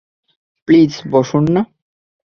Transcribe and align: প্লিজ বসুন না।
প্লিজ 0.67 0.91
বসুন 1.11 1.43
না। 1.55 1.61